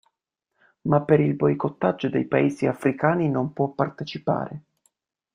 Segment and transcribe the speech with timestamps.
[0.87, 4.63] Ma per il boicottaggio dei paesi africani non può partecipare.